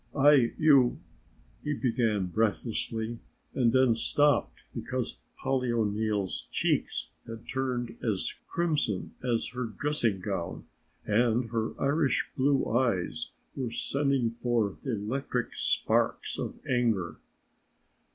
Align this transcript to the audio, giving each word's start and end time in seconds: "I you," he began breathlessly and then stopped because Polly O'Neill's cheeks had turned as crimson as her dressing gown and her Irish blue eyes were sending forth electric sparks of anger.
"I 0.17 0.53
you," 0.57 0.97
he 1.63 1.75
began 1.75 2.25
breathlessly 2.25 3.19
and 3.53 3.71
then 3.71 3.93
stopped 3.93 4.61
because 4.73 5.19
Polly 5.37 5.71
O'Neill's 5.71 6.47
cheeks 6.49 7.11
had 7.27 7.47
turned 7.47 7.95
as 8.03 8.33
crimson 8.47 9.13
as 9.23 9.49
her 9.49 9.65
dressing 9.65 10.19
gown 10.19 10.65
and 11.05 11.51
her 11.51 11.79
Irish 11.79 12.31
blue 12.35 12.65
eyes 12.65 13.33
were 13.55 13.69
sending 13.69 14.31
forth 14.41 14.83
electric 14.87 15.53
sparks 15.53 16.39
of 16.39 16.55
anger. 16.67 17.17